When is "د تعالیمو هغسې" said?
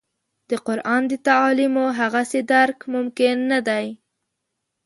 1.11-2.39